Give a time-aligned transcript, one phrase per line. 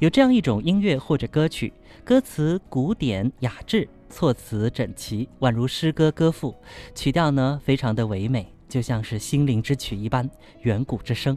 [0.00, 1.70] 有这样一种音乐或者歌曲，
[2.02, 6.54] 歌词古典雅致，措辞整齐，宛如诗歌歌赋，
[6.94, 10.28] 曲调呢非常的唯美，就像是心灵之曲一般，
[10.62, 11.36] 远古之声。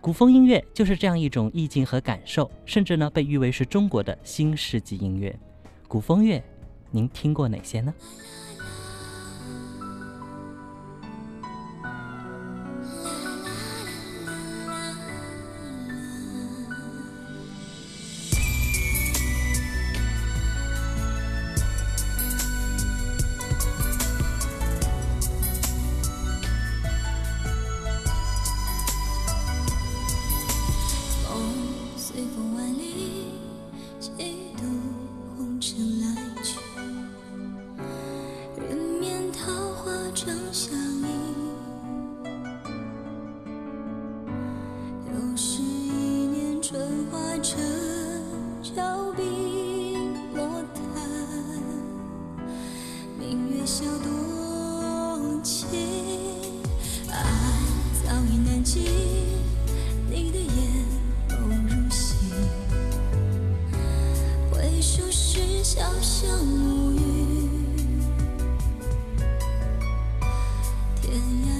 [0.00, 5.38] 古风音乐就是这样一种意境和感受，甚至呢被誉为是中国的新世纪音乐。
[5.86, 6.42] 古风乐，
[6.90, 7.92] 您听过哪些呢？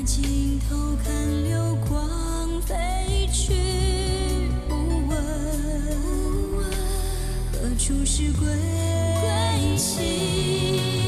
[0.01, 3.53] 看尽头，看流光飞去，
[4.67, 4.75] 不
[5.07, 5.15] 问
[7.53, 8.49] 何处是归
[9.77, 11.00] 期。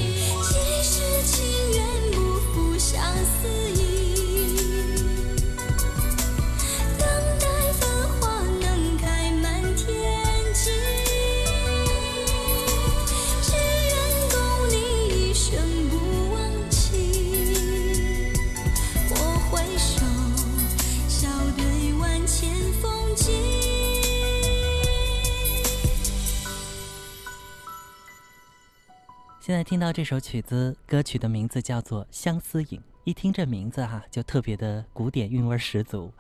[29.45, 32.79] 现在听到这首曲子，歌曲的名字叫做《相思引》。
[33.03, 36.12] 一听这名字哈，就特别的古典韵味十足。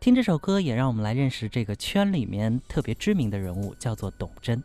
[0.00, 4.64] 听这首歌，也让我们来认识这个圈里面特别知名的人物，叫做董贞。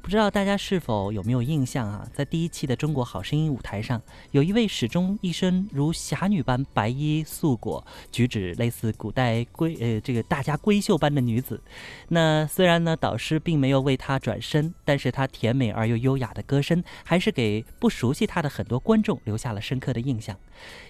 [0.00, 2.08] 不知道大家是否有没有印象啊？
[2.14, 4.00] 在第一期的《中国好声音》舞台上，
[4.30, 11.60] 有一位始终一身如侠女般白衣素裹，举止类似古代闺呃这个大家闺秀般的女子。
[12.08, 20.34] 那虽然呢，导师并没有为她转身，但是她甜美而又优雅的歌声，还是给不熟悉她的很多观众留下了深刻的印象。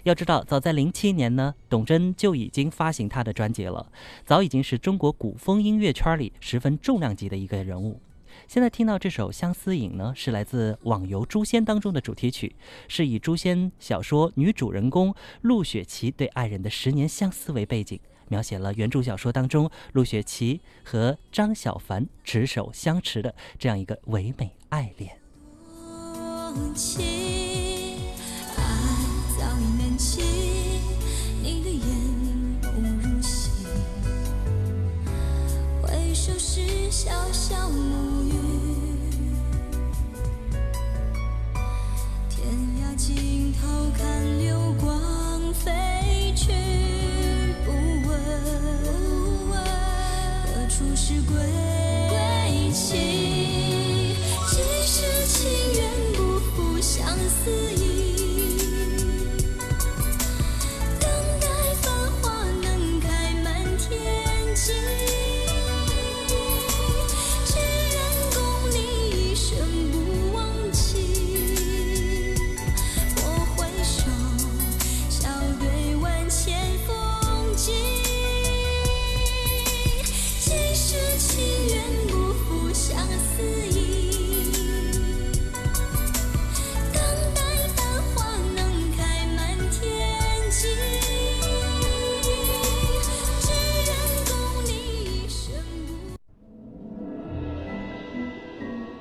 [0.04, 3.90] 要知道，早在零七年呢，董贞就已经发行她的专辑了，
[4.24, 8.00] 早已经是中国古风音乐圈里十分重量级的一个人物。
[8.46, 12.54] 现在听到这首《相思引》呢，是来自《网游诛仙》当中的主题曲，
[12.86, 17.98] 是以诛仙小说女主人公陆雪琪对爱人的十年相思为背景，
[18.28, 25.18] 描写了原著小说当中陆雪琪和张小凡执手相持的这样一个唯美爱恋。
[36.20, 38.32] 收拾潇潇暮雨，
[42.28, 42.44] 天
[42.82, 45.70] 涯尽头看流光飞
[46.34, 46.50] 去，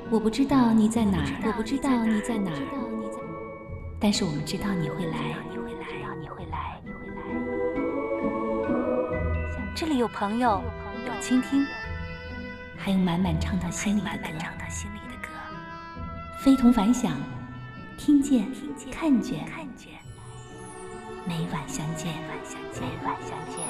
[0.10, 2.58] 我不知道你在哪儿，我不知道你在哪儿，
[4.00, 5.86] 但是我们知道你会来，你会来，
[6.22, 7.22] 你会来，你会来。
[9.76, 10.64] 这里有朋友，
[11.06, 11.66] 有倾听，
[12.78, 14.08] 还有满满唱到心里的
[15.22, 15.28] 歌，
[16.40, 17.12] 非同凡响，
[17.98, 18.50] 听见，
[18.90, 19.46] 看见，
[21.26, 22.14] 每晚相见，
[22.80, 23.67] 每晚相见。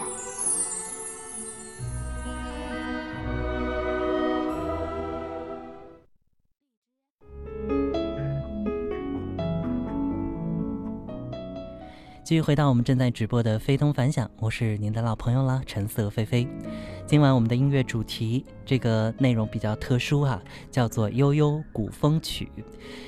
[12.28, 16.46] 继续回到我们正在直播的非同凡响，我是您的老朋友啦，橙色菲菲。
[17.06, 22.52] 今晚我们的音乐主题，这个内容比较特殊哈、叫做悠悠古风曲。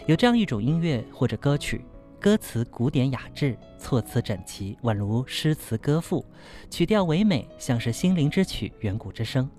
[0.06, 1.83] 有这样一种音乐或者歌曲，
[2.18, 6.25] 歌词古典雅致，措辞整齐，宛如诗词歌赋，
[6.69, 9.50] 曲调唯美，像是心灵之曲，远古之声。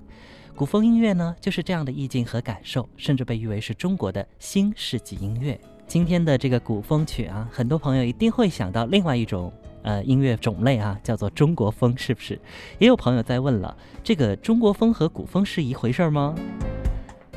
[0.57, 5.61] 古风音乐呢，就是这样的意境和感受，甚至被誉为是中国的新世纪音乐。
[5.91, 9.53] 今天的这个古风曲啊，很多朋友一定会想到另外一种
[9.83, 12.39] 呃音乐种类啊，叫做中国风，是不是？
[12.79, 16.37] 也有朋友在问了，这个中国风和古风是一回事吗？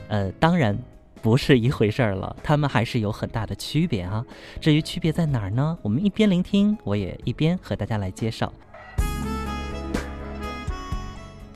[0.08, 0.78] 呃，当然
[1.20, 4.24] 不是一回事了，它们还是有很大的区别啊。
[4.62, 5.76] 至于区别在哪儿呢？
[5.82, 8.54] 我们一边聆听，我也一边和大家来介绍。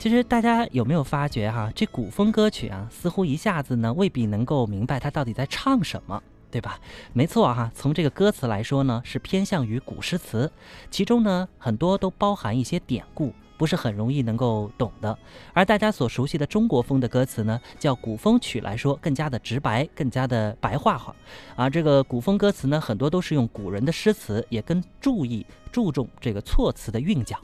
[0.00, 6.20] 其实大家有没有发觉哈、这古风歌曲啊，似乎一下子呢未必能够明白它到底在唱什么。
[6.50, 6.80] 对吧？
[7.12, 10.50] 没错哈，从这个歌词来说呢，是偏向于古诗词，
[10.90, 15.18] 其中呢很多都包含一些典故，不是很容易能够懂的。
[15.52, 21.14] 而大家所熟悉的中国风的歌词呢，叫古风曲来说，更加的直白，更加的白话化。
[21.54, 27.38] 而这个古风歌词呢，很多都是用古人的诗词，也更注意注重这个措辞的韵脚。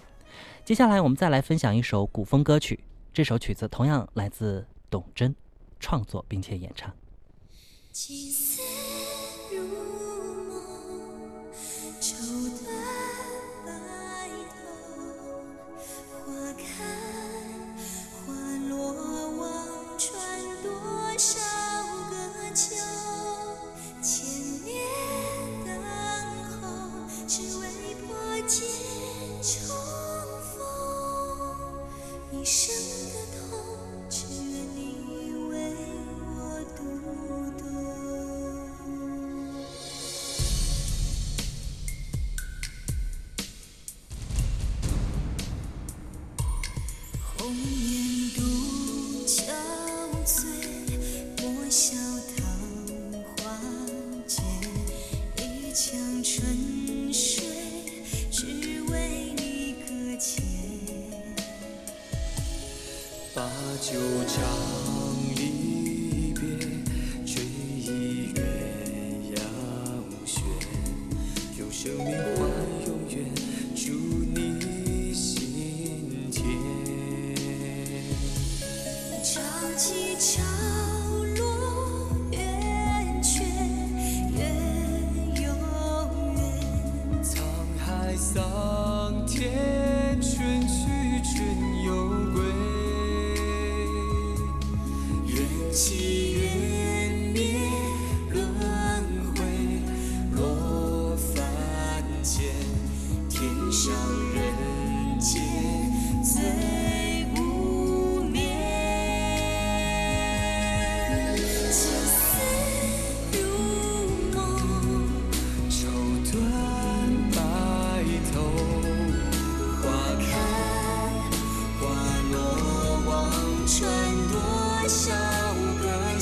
[0.65, 5.35] 接下来我们再来分享一首古风歌曲，这首曲子同样来自董贞
[5.79, 6.91] 创作并且演唱。
[9.65, 9.94] 青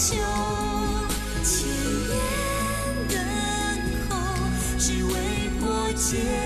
[0.03, 0.17] 秋。
[1.45, 1.69] 千
[2.09, 2.13] 年
[3.09, 3.15] 等
[4.09, 4.11] 候，
[4.77, 5.15] 只为
[5.61, 5.63] 破
[5.95, 6.42] 茧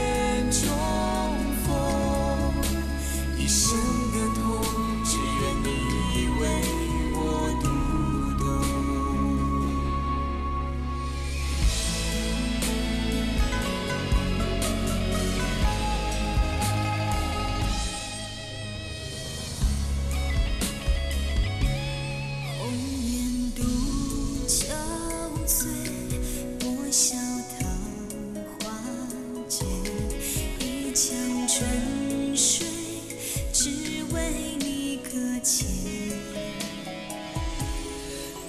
[34.16, 35.10] 为你搁
[35.42, 35.68] 浅。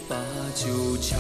[0.08, 0.16] 把
[0.56, 1.20] 酒长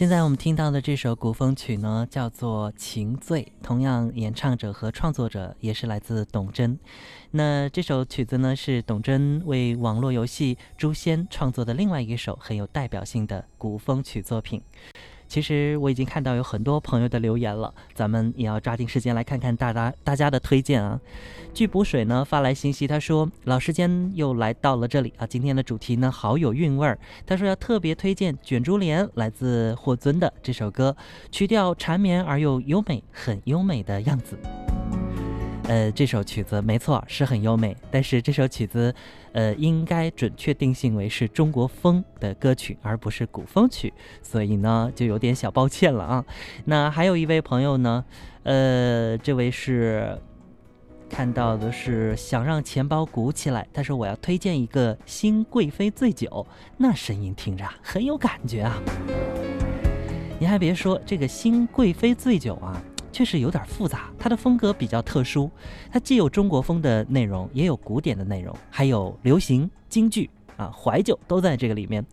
[0.00, 6.78] 现在我们听到的这首古风曲呢，叫做《情醉》，同样演唱者和创作者也是来自董贞。
[7.32, 14.62] 那这首曲子呢，是董贞为网络游戏《诛仙》创作的另外一首很有代表性的古风曲作品。
[15.30, 21.00] 其实我已经看到有很多朋友的留言了，咱们也要抓紧时间来看看大家大家的推荐啊。
[21.54, 26.98] 据补水呢发来信息，他说老时间又来到了这里啊，今天的主题呢好有韵味儿。
[27.24, 30.96] 他说要特别推荐《卷珠帘》，来自霍尊的这首歌，
[31.30, 34.36] 曲调缠绵而又优美，很优美的样子。
[35.70, 38.92] 呃，这首曲子没错是很优美，但是这首曲子，
[39.30, 46.24] 呃，应该准确定性为是中国风的歌曲，而不是古风曲，所以呢就有点小抱歉了啊。
[46.64, 48.04] 那还有一位朋友呢，
[48.42, 50.20] 呃，这位是
[51.08, 56.44] 看到的是想让钱包鼓起来，他说我要推荐一个新贵妃醉酒，
[56.78, 58.76] 那声音听着很有感觉啊。
[60.40, 62.82] 你还别说，这个新贵妃醉酒啊。
[63.12, 65.50] 确实有点复杂，它的风格比较特殊，
[65.90, 72.04] 它既有中国风的内容，也有古典的内容，还有流行、京剧啊、怀旧都在这个里面，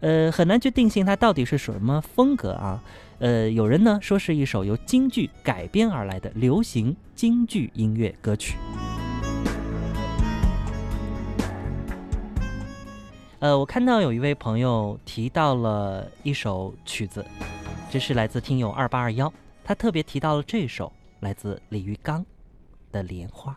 [0.00, 2.82] 呃，很难去定性它到底是什么风格啊。
[3.18, 8.56] 呃，有人呢说是一首由京剧改编而来的流行京剧音乐歌曲。
[13.38, 17.24] 呃，我看到有一位朋友提到了一首曲子，
[17.90, 19.32] 这是来自听友二八二幺。
[19.66, 22.24] 他特别提到了这首来自李玉刚
[22.92, 23.50] 的《莲花》。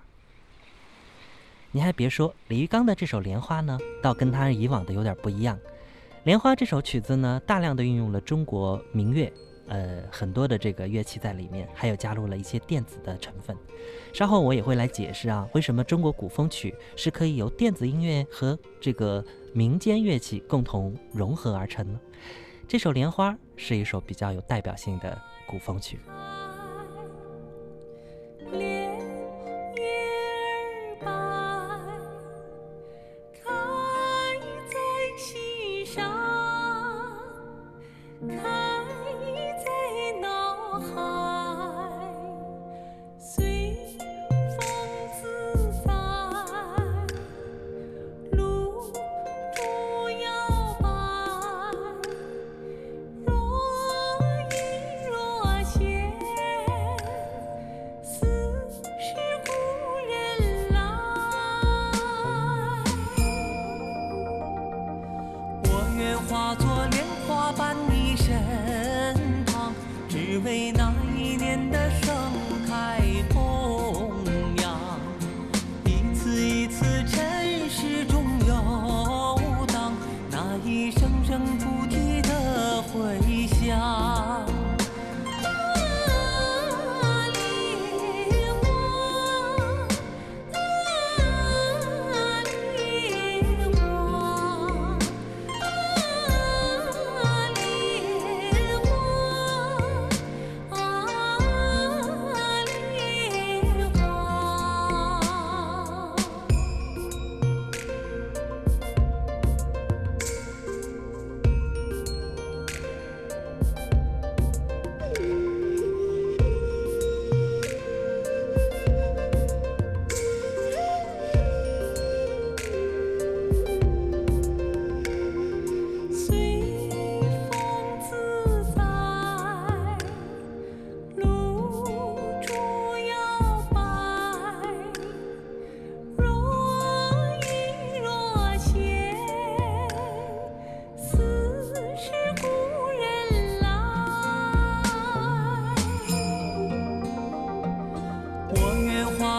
[1.70, 5.56] 你还别说，李玉刚的这首《莲花》呢，倒跟他以往的有点不一样。
[6.24, 9.32] 《莲花》这首曲子呢，大量的运用了中国民乐，
[9.68, 13.56] 呃，很多的这个乐器在里面，还有加入了一些电子的成分。
[14.12, 19.24] 稍后我也会来解释啊，为什么中国古风曲是可以由电子音乐和这个
[19.54, 22.00] 民间乐器共同融合而成呢？
[22.68, 25.16] 这首《莲花》是一首比较有代表性的。
[25.50, 26.00] 古风曲。
[66.30, 66.79] 化作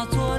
[0.00, 0.29] 化作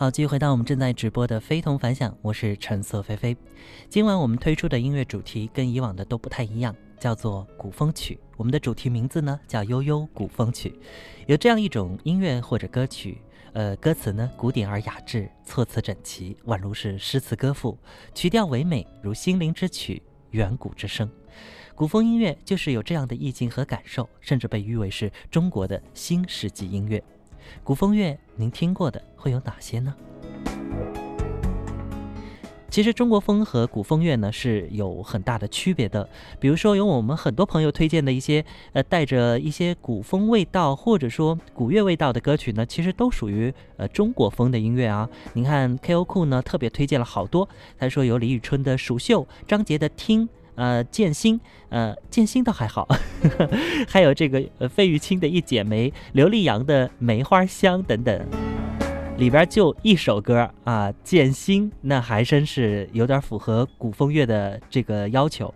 [0.00, 3.36] 好，继续回到我们正在直播的非同凡响，我是橙色菲菲。
[3.90, 8.18] 今晚我们推出的音乐主题跟以往的都不太一样，叫做古风曲。
[8.38, 10.74] 我们的主题名字呢叫悠悠古风曲。
[11.26, 13.20] 有这样一种音乐或者歌曲，
[13.52, 17.76] 呃，歌词呢古典而雅致，措辞整齐，宛如是诗词歌赋，
[18.14, 21.10] 曲调唯美，如心灵之曲，远古之声。
[21.74, 27.04] 古风音乐就是有这样的意境和感受，甚至被誉为是中国的新世纪音乐。
[27.62, 29.94] 古风乐，您听过的会有哪些呢？
[32.68, 36.08] 其实中国风和古风乐呢是有很大的区别的。
[36.38, 45.08] 比如说，有我们很多朋友推荐的一些呃带着一些古风味道或者说古乐味道的歌曲呢，其实都属于呃中国风的音乐啊。
[45.32, 46.04] 您看 K.O.
[46.04, 50.28] 酷呢特别推荐了好多，他说有李宇春的《蜀绣》，张杰的《听》。
[50.60, 51.40] 呃，剑心，
[51.70, 52.86] 呃，剑心倒还好，
[53.88, 58.26] 还有这个呃费玉清的一剪梅，刘力扬的梅花香等等，
[59.16, 65.54] 里边就一首歌啊，剑心，那还真是有点符合古风乐的这个要求。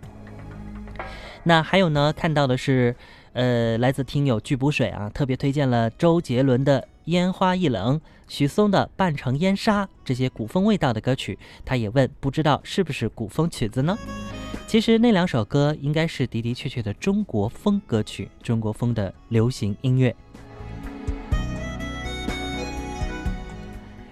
[1.43, 2.97] 那还有呢，看到的是，
[3.35, 13.99] 呃，来自听友巨补水啊，特别推荐了周杰伦的《烟花易冷》，许嵩的《半城烟沙》这些古风味道的歌曲，他也问，不知道是不是古风曲子呢？
[14.75, 20.12] 其实那两首歌应该是的的确确的中国风歌曲，中国风的流行音乐。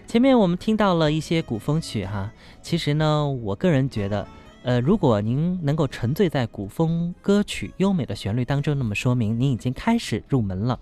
[0.06, 2.30] 前面我们听到了一些古风曲哈，
[2.62, 4.24] 其实呢，我个人觉得。
[4.64, 10.78] 呃，如果您能够沉醉在古风歌曲优美的旋律当中，那么说明您已经开始入门了。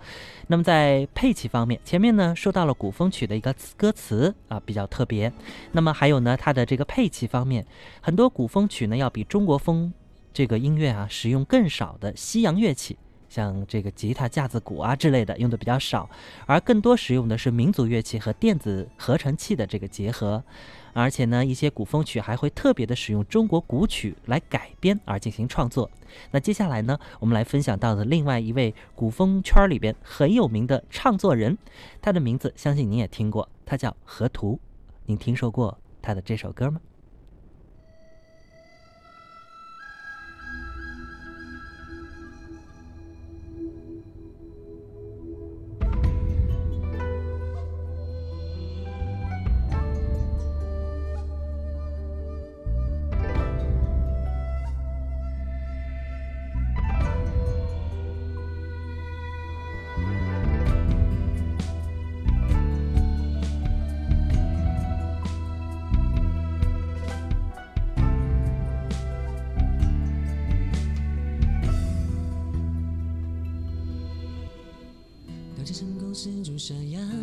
[0.48, 5.32] 那么在配器方面，前面呢说到了古风曲的一个歌词啊比较特别，
[5.72, 7.66] 那么还有呢它的这个配器方面，
[8.02, 9.92] 很多古风曲呢要比中国风
[10.32, 12.98] 这个音乐啊使用更少的西洋乐器。
[13.30, 16.10] 像这个吉他、架子鼓啊之类的用的比较少，
[16.46, 20.42] 而更多使用的是民族乐器和电子合成器的这个结合，
[20.92, 25.88] 而且呢，一些古风曲还会特别的使用中国古曲来改编而进行创作。
[26.32, 31.56] 那接下来呢，我们来分享到的另外一位古风圈里边很有名的唱作人，
[32.02, 34.58] 他的名字相信您也听过，他叫河图。
[35.06, 36.80] 您听说过他的这首歌吗？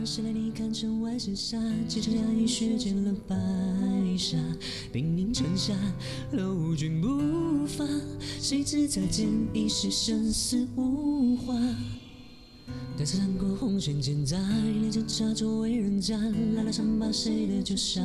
[0.07, 1.61] 谁来你看城外厮杀？
[1.85, 3.35] 几场压抑血溅了白
[4.17, 4.37] 纱，
[4.89, 5.75] 兵临城下，
[6.31, 7.85] 楼军不发。
[8.39, 11.53] 谁知再见已是生死无话。
[12.97, 14.39] 待此战过红尘千载，
[14.79, 16.17] 连着茶桌为人家，
[16.55, 18.01] 拉拉伤疤谁的旧伤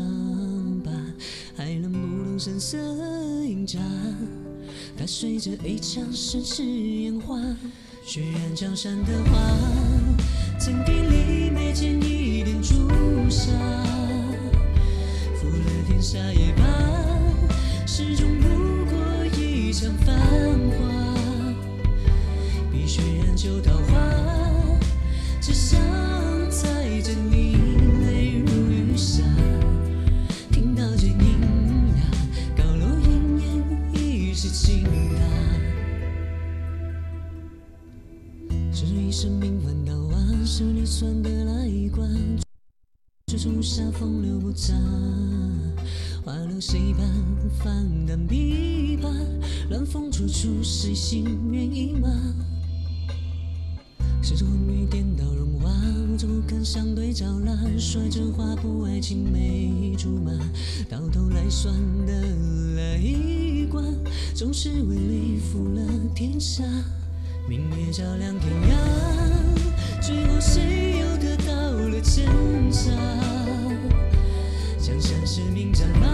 [0.84, 0.90] 疤？
[1.54, 2.76] 还能不动声色
[3.44, 3.78] 饮茶？
[4.96, 7.40] 它随着一场盛世烟花，
[8.04, 10.11] 血染江山的花。
[10.64, 12.88] 心底里眉间一点朱
[13.28, 13.50] 砂，
[15.34, 16.62] 负了天下也罢，
[17.84, 18.46] 始终不
[18.84, 18.94] 过
[19.36, 20.86] 一场繁华。
[22.70, 23.98] 碧血染就桃花，
[43.42, 44.72] 却种下风流不杂，
[46.24, 47.04] 花落谁伴？
[47.58, 49.08] 翻淡琵琶，
[49.68, 52.08] 乱风处处，谁心猿意马？
[54.22, 55.72] 谁知昏雨颠倒荣华，
[56.08, 60.30] 无处不肯相对照蜡，说真话不爱青梅竹马，
[60.88, 61.74] 到头来算
[62.06, 62.12] 得
[62.76, 63.82] 了一卦，
[64.36, 65.82] 总是为利负了
[66.14, 66.62] 天下，
[67.48, 68.76] 明月照亮天涯。
[70.00, 71.01] 最后谁
[72.02, 72.92] 又得到了真相？
[74.78, 76.08] 江山是名战马，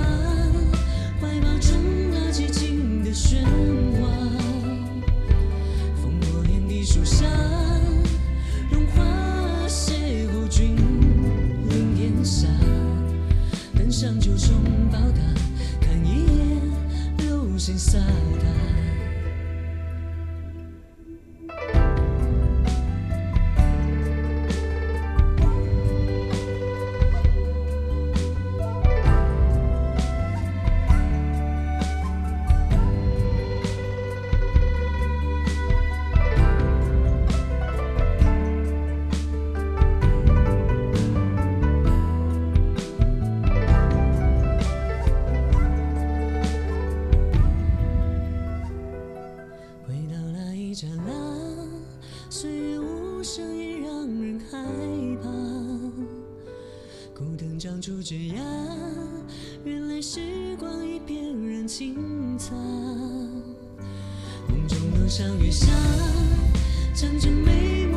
[1.21, 1.73] 怀抱中
[2.11, 3.43] 那寂静的喧
[3.99, 4.09] 哗。
[6.03, 7.25] 烽火连地树下，
[8.71, 9.03] 荣华
[9.67, 10.77] 邂逅君
[11.71, 12.47] 临天下。
[13.75, 14.55] 登上九重
[14.93, 15.23] 宝塔，
[15.81, 16.61] 看一眼
[17.19, 18.78] 流星飒沓。
[57.59, 58.37] 长出枝桠，
[59.65, 60.21] 原来时
[60.61, 62.55] 光已翩然青草。
[64.47, 65.67] 梦中楼上月下，
[66.95, 67.88] 长着眉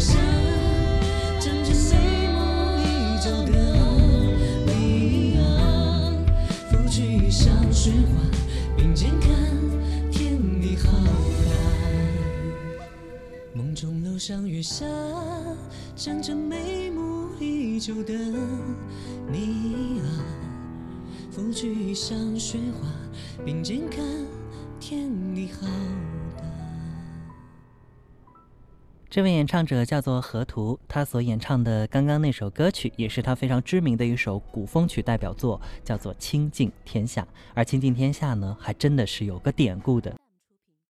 [0.00, 0.18] 下，
[1.38, 2.38] 仗着眉目
[2.80, 3.52] 依旧的
[4.66, 5.44] 你啊，
[6.70, 8.22] 拂去衣上雪花，
[8.76, 9.30] 并肩看
[10.10, 11.52] 天地浩大。
[13.52, 14.86] 梦中楼上月下，
[15.94, 18.14] 仗着眉目依旧的
[19.30, 20.08] 你啊，
[21.30, 22.88] 拂去衣上雪花，
[23.44, 24.02] 并肩看
[24.80, 25.68] 天地浩。
[29.10, 37.20] 这位演唱者叫做河图，他所演唱的刚刚那首歌曲也是他非常知名的一首古风曲代表作，叫做《倾尽天下》。
[37.52, 40.14] 而《倾尽天下》呢，还真的是有个典故的。